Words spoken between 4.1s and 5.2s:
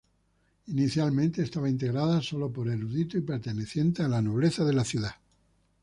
nobleza de la ciudad.